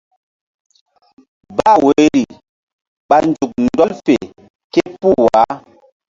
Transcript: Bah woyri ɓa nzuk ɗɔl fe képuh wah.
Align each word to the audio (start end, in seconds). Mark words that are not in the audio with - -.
Bah 1.57 1.75
woyri 1.83 2.21
ɓa 3.09 3.17
nzuk 3.27 3.51
ɗɔl 3.77 3.91
fe 4.05 4.15
képuh 4.71 5.17
wah. 5.23 5.51